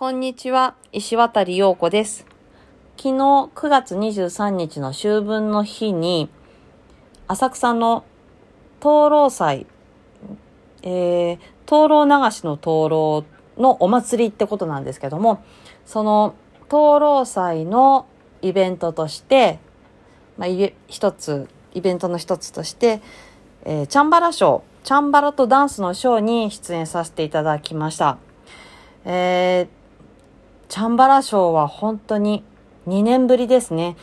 [0.00, 2.24] こんにちは、石渡陽子です。
[2.96, 3.12] 昨日
[3.54, 6.30] 9月23日の秋分の日に、
[7.28, 8.04] 浅草の
[8.80, 9.66] 灯籠祭、
[10.82, 13.24] えー、灯籠流しの灯籠
[13.58, 15.44] のお祭りってことなんですけども、
[15.84, 16.34] その
[16.70, 18.06] 灯籠祭の
[18.40, 19.58] イベントとして、
[20.38, 20.48] まあ、
[20.88, 23.02] 一つ、イベントの一つとして、
[23.66, 28.16] えーチャンバラショー、チャンバラとダンスのショーに出演させていただきました。
[29.04, 29.79] えー
[30.70, 32.44] チャンバラショーは本当に
[32.86, 33.96] 2年ぶりですね。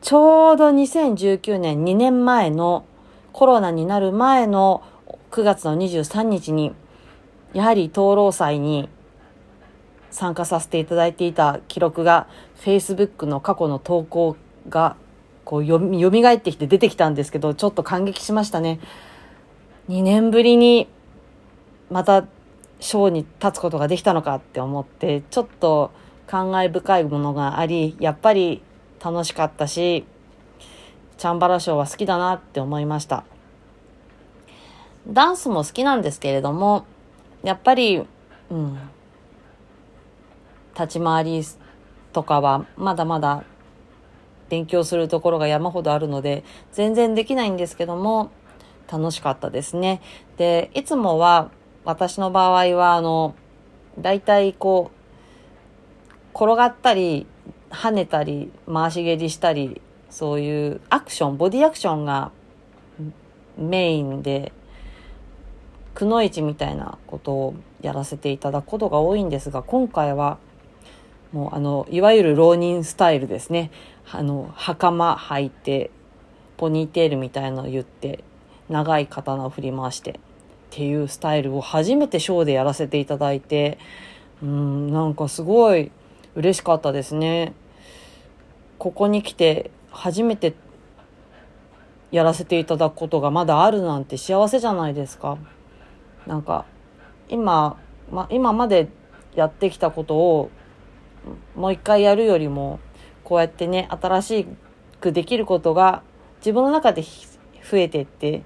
[0.00, 2.84] ちょうど2019年2年前の
[3.32, 4.82] コロナになる前の
[5.30, 6.74] 9月の23日に、
[7.52, 8.88] やはり灯籠祭に
[10.10, 14.36] 参加させていただいていた記録が Facebook の過去の投稿
[14.68, 14.96] が
[15.44, 18.80] こうよみ蘇ってきて出てきたんですけど、ちょっと感激しましたね。
[19.88, 20.88] 2年ぶりに
[21.88, 22.26] また
[22.80, 25.92] ショーに立つことができたのかって思って、ちょっと
[26.30, 28.62] 感慨深いものがあり、やっぱり
[29.04, 30.04] 楽しかったし、
[31.18, 33.24] チャンバラショーは好きだなって思いました。
[35.08, 36.86] ダンスも好きなんですけれども、
[37.42, 38.06] やっぱり、
[38.48, 38.78] うん、
[40.78, 41.42] 立ち回り
[42.12, 43.42] とかはまだまだ
[44.48, 48.30] 勉強するところが山ほどあるので、全然できないんですけども、
[48.88, 50.00] 楽しかったですね。
[50.36, 51.50] で、いつもは、
[51.84, 53.34] 私の場合は、あの、
[53.98, 54.99] 大体こう、
[56.40, 57.26] 転がったり、
[57.68, 62.32] 跳ねたり、回し蹴りしたり、そういうアクション、ボディアクションが
[63.58, 64.54] メインで、
[65.92, 70.38] くのいちみたいなことをやらせていただくことが多いんですが、今回は、
[71.30, 73.70] もうあの、いわゆる浪人スタイルですね。
[74.10, 75.90] あの、袴履いて、
[76.56, 78.24] ポニーテールみたいのを言って、
[78.70, 80.14] 長い刀を振り回して、っ
[80.70, 83.76] ていうスタイルを初めてショーでやらせていただいて、
[84.42, 85.92] うん、なんかすごい
[86.34, 87.54] 嬉しかったですね。
[88.78, 90.54] ここに来て初めて
[92.10, 95.38] やらせていただくことがまだあるなんて幸せじゃないですか。
[96.26, 96.64] なんか、
[97.28, 97.78] 今、
[98.10, 98.88] ま、今まで
[99.34, 100.50] やってきたことを
[101.54, 102.80] もう一回やるよりも、
[103.24, 104.46] こうやってね、新し
[105.00, 106.02] くできることが
[106.38, 108.42] 自分の中で増えていって、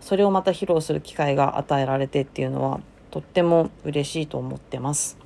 [0.00, 2.80] それをまた披露する機会が与えられてっていうのは、
[3.10, 5.23] とっても嬉しいと思ってます。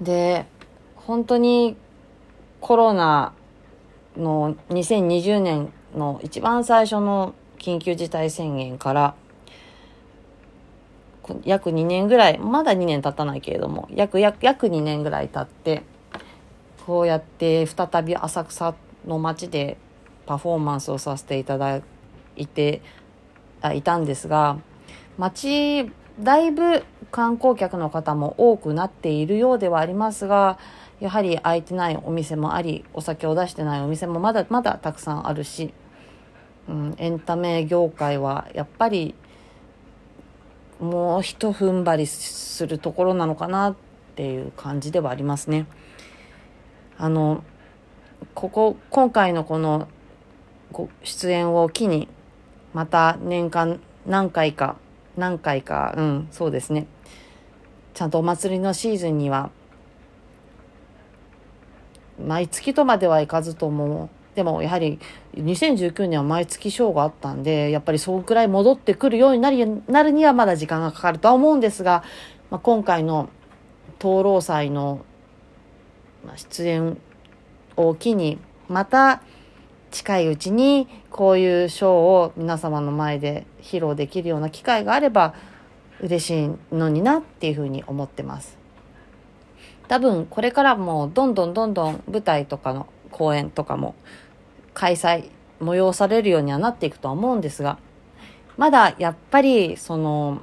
[0.00, 0.46] で、
[0.96, 1.76] 本当に
[2.60, 3.32] コロナ
[4.16, 9.14] の2020年の一番最初の緊急事態宣言から、
[11.44, 15.82] 約2年ぐらい、まだ2年経たないけれども、約、約、約2年ぐらい経って、
[16.86, 18.74] こうやって再び浅草
[19.06, 19.76] の街で
[20.26, 21.80] パフォーマンスをさせていただ
[22.36, 22.82] いて、
[23.60, 24.58] あいたんですが、
[25.18, 30.58] 街、だいぶ観光客の方も多くなっているようではありますが、
[31.00, 35.72] やはり空いてないお店もあり、お酒を出してないお店もまだまだたくさんあるし、
[36.68, 39.14] うん、エンタメ業界はやっぱり
[40.80, 43.74] もう一踏ん張りするところなのかなっ
[44.16, 45.66] ていう感じではありますね。
[46.96, 47.44] あの、
[48.34, 49.88] ここ、今回のこの
[50.72, 52.08] ご出演を機に、
[52.72, 54.76] また年間何回か、
[55.16, 56.86] 何回か、うん、そうですね。
[57.94, 59.50] ちゃんとお祭りのシーズンには、
[62.24, 64.98] 毎月とまではいかずとも、でもやはり
[65.34, 72.04] 2019年は毎月ショーがあったんで、やっぱりそのくらい戻ってくるようになりなるにはまだ時間がかかるとは思うんですが、
[72.50, 73.28] まあ、今回の
[73.98, 75.04] 灯籠祭の
[76.36, 76.98] 出演
[77.76, 78.38] を機に、
[78.68, 79.22] また
[79.90, 85.34] 近いうちにこういうショーを皆様の前で披露できるような機会があれば
[86.00, 88.58] 嬉しいのになっていうふうに思ってます。
[89.88, 93.96] 多分これからもどんどんどんどん舞台とかの公演とかも
[94.72, 95.30] 開催、
[95.60, 97.78] 催されるようにはなっていくとは思うんですが、
[98.56, 100.42] まだやっぱりその、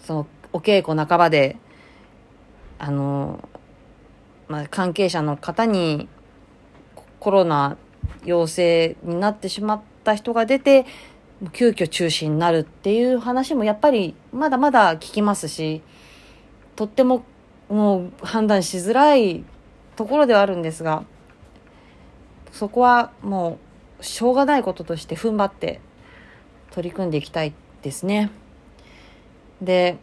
[0.00, 1.56] そのお稽古半ばで、
[2.78, 3.48] あの、
[4.46, 6.08] まあ、関係者の方に
[7.24, 7.78] コロナ
[8.26, 10.84] 陽性になってしまった人が出て、
[11.54, 15.80] 急遽中止になるっていう話もやっぱりまだまだ聞きますし、
[16.76, 17.24] とっても
[17.70, 19.42] もう判断しづらい
[19.96, 21.04] ところではあるんですが、
[22.52, 23.58] そこはも
[24.00, 25.80] うしょうがないこととして踏ん張って
[26.72, 28.30] 取り組んでいきたいですね。
[29.62, 29.96] で、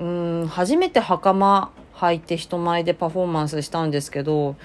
[0.00, 4.56] うん、初めて袴履いて人前でパフォーマンスしたんですけど、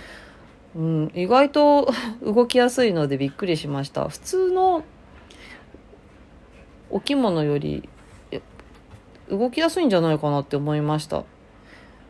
[0.75, 1.89] うん、意外と
[2.23, 4.07] 動きやすいのでびっくりしました。
[4.07, 4.83] 普通の
[6.91, 7.87] お着物より
[9.29, 11.23] 動きやすいんじゃないかなって思いました。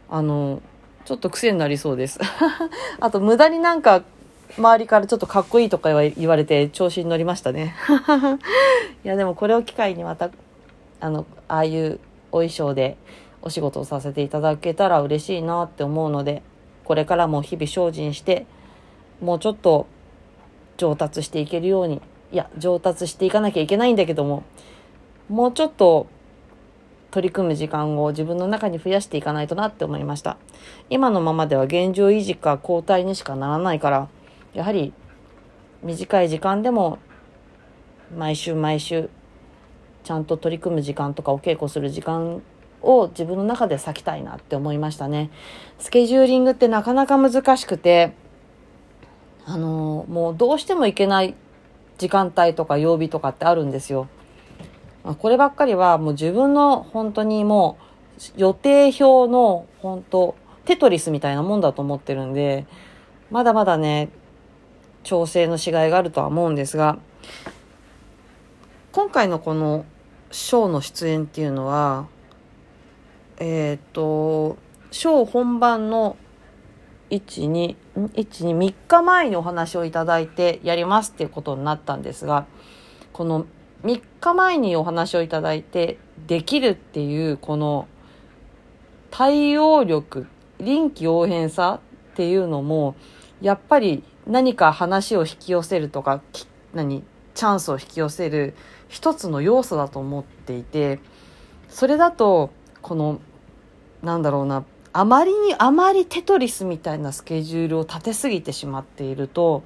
[0.10, 0.62] あの
[1.06, 2.20] ちょっと癖になりそうです。
[3.00, 4.04] あと無駄になんか
[4.58, 7.76] 周りからちょっとかっこいいとか言われて調子に乗りましたね。
[9.04, 10.30] いやでもこれを機会にまた
[11.00, 12.00] あのああいう
[12.32, 12.98] お衣装で
[13.42, 16.42] お仕事をさせていただけたら嬉しいなって思うので
[16.90, 18.48] これからも日々精進して
[19.22, 19.86] もうちょっと
[20.78, 22.02] 上達していけるように
[22.32, 24.42] いや上達していかなきゃいけないんだけども
[25.30, 26.08] もうちょっと
[27.12, 30.38] 取り組む時間を自分の中に増やしていかないとなって思いました。
[30.90, 34.10] 今のままでは現状維持か交代にしかならないから
[34.56, 34.92] やはり
[35.84, 36.98] 短い時間でも
[38.18, 39.12] 毎週毎週
[40.04, 42.42] ちゃんと取り組む時間とかお稽古する時間
[42.81, 45.30] を自分の中で割きたいなって思いましたね。
[45.80, 48.14] スケジューリングってなかなか難しくて、
[49.46, 51.36] あのもうどうしてもいけない
[51.98, 54.08] 時間帯とか曜日とかってあるんですよ。
[55.04, 57.78] まあこればっかりはもう自分の本当にも
[58.18, 60.36] う予定表の本当
[60.66, 62.66] テトリスみたいなもんだと思ってるんで、
[63.31, 64.10] まだまだね、
[65.04, 67.00] 調整のしがいがあるとは思うんですが、
[68.92, 69.86] 今回のこの
[70.31, 72.08] ショーの出演っていうのは、
[73.40, 74.58] えっ、ー、と、
[74.92, 76.18] ショー本番の
[77.10, 82.46] 1、2、1、2、3日前にお話をいただいてやりますっていうことになったんですが、
[83.14, 83.46] この
[83.84, 85.98] 3日前にお話をいただいて
[86.28, 87.88] できるっていうこの
[89.10, 90.28] 対応力、
[90.60, 91.80] 臨機応変さ
[92.12, 92.96] っていうのも、
[93.42, 96.22] やっぱり何か話を引き寄せるとか、
[96.74, 97.04] 何、
[97.34, 98.54] チャンスを引き寄せる
[98.90, 101.00] 一つの要素だと思っていて、
[101.70, 102.52] それだと、
[102.82, 103.20] この
[104.04, 109.63] なんだろうなあまりにあまりテトリスみたいなスケジュールを立てすぎてしまっていると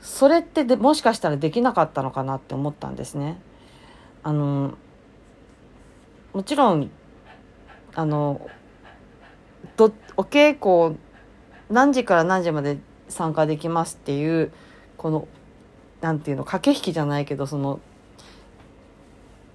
[0.00, 3.40] それってでもしかしたらできなかったのかなって思ったんですね。
[4.22, 4.74] あの
[6.32, 6.90] もちろん
[7.94, 8.48] あの
[9.76, 10.98] どお稽古
[11.70, 12.78] 何時から何時まで
[13.08, 14.52] 参加できますっていう
[14.96, 15.28] この
[16.00, 17.80] なんていうの駆け引きじゃないけどその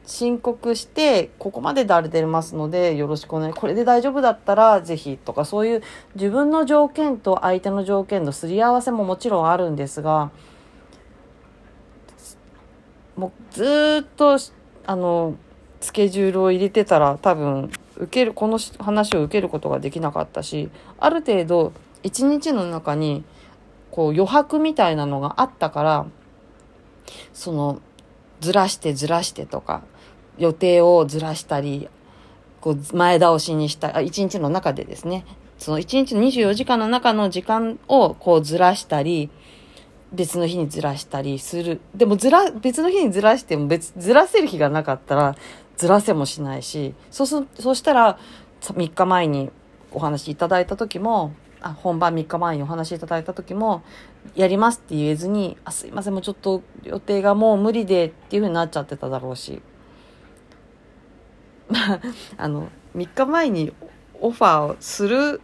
[0.05, 3.53] 申告して、ここまでであれ出ますので、よろしくお願い。
[3.53, 5.83] これで大丈夫だったら、ぜひとか、そういう
[6.15, 10.31] 自分の条件と相手の条件のすり合わせももちろんあるんですが、
[13.15, 14.37] もうずっと、
[14.85, 15.35] あの、
[15.79, 20.69] スケジュールを入れてたら、多分、受ける、この話を受けることができなかったし、
[20.99, 23.23] ある程度、一日の中に、
[23.91, 26.05] こう余白みたいなのがあったから、
[27.31, 27.79] その、
[28.41, 29.83] ずらしてずらしてとか、
[30.37, 31.89] 予定をずらしたり、
[32.61, 35.25] こう前倒しにしたい、一日の中でですね、
[35.57, 39.29] その一日の24時間の中の時間をこうずらしたり、
[40.13, 41.81] 別の日にずらしたりする。
[41.95, 45.35] でもずら、別の日にずらしても別、ずらせる日がなかったら、
[45.75, 48.19] ずらせもしないし、そうす、そうしたら、
[48.61, 49.49] 3日前に
[49.91, 53.81] お話いただいた時も、あ本番3日前にお話いただいた時も、
[54.35, 59.61] やりますって言えずに、あ、すいません、もうちょっと予定がもう無理でっていう風になっちゃってただろうし。
[61.69, 62.01] まあ、
[62.37, 63.73] あの、3日前に
[64.19, 65.41] オファーをする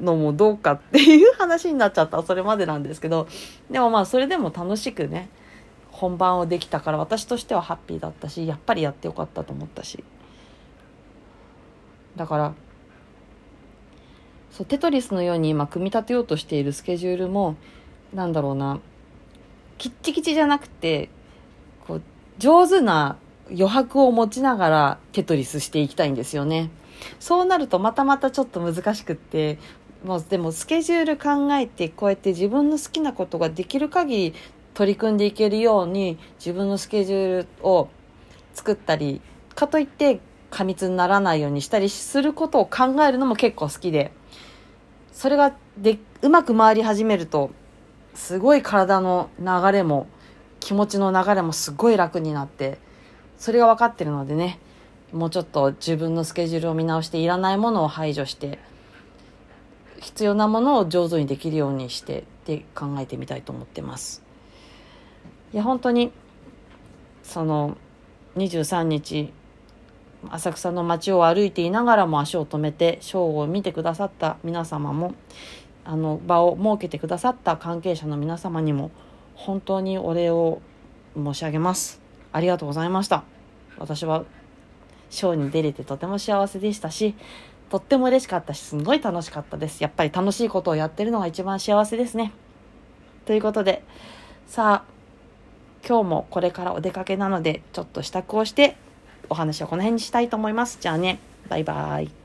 [0.00, 3.28] のもどうかっていう話になっちゃったそれまでなんですけど、
[3.70, 5.28] でもまあそれでも楽しくね、
[5.90, 10.04] 本番をできたから私としてはハッピーだったし、やっぱりやってよかったと思ったし。
[12.16, 12.54] だから、
[14.50, 17.56] そう、テトリスのように今組み立てようとしているスケジュールも、
[18.14, 18.80] なんだろうな、
[19.78, 21.08] きっちきちじゃなくて、
[21.86, 22.02] こう、
[22.38, 23.16] 上手な
[23.50, 26.70] 余白を持ちながらテトリスしていきたいんですよね。
[27.18, 29.58] そうなるとまたまたちょっと難しくって、
[30.04, 34.34] もうでもスケジュール考えてこうやって自分の好きなことができる限り
[34.74, 37.88] 取り組んでいけるように自分のスケジュールを
[38.54, 39.20] 作ったり、
[39.54, 44.12] かといって過密にならないようにしたりすることを考えるのも結構好きで、
[45.12, 47.50] それがでうまく回り始めると
[48.14, 50.06] すごい体の流れも
[50.60, 52.78] 気持ちの流れもすごい楽になって
[53.40, 54.58] それが分かってるのでね
[55.12, 58.58] もうちょっと自分のスケジュールを見直していらないものを排除して
[59.98, 64.22] 必要なものを上手にできるようにしてって考えてみたいと思ってます。
[65.52, 66.12] いや本当に
[67.22, 67.76] その
[68.36, 69.32] 23日
[70.28, 75.14] 浅草の街を歩いていながらも足を止めてショーを見てくださった皆様も
[75.84, 78.90] あの場を設けてくださった関係者の皆様にも
[79.34, 80.60] 本当にお礼を
[81.16, 81.99] 申し上げます。
[82.32, 83.24] ありがとうございました
[83.78, 84.24] 私は
[85.10, 87.14] ショーに出れてとても幸せでしたし
[87.70, 92.32] とっても嬉しかったしすんごい楽しかったですやっぱり楽しいことをやってるのが一番幸せですね
[93.26, 93.84] ということで
[94.46, 95.00] さあ
[95.86, 98.76] 今日もこれからお出かけなのでちょっと支度をして
[99.30, 100.78] お話をこの辺にしたいと思います。
[100.80, 102.19] じゃあね、バイバイ。